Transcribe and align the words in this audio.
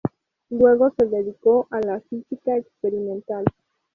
Luego 0.49 0.91
se 0.97 1.05
dedicó 1.05 1.67
a 1.69 1.79
la 1.79 1.99
física 2.01 2.57
experimental. 2.57 3.45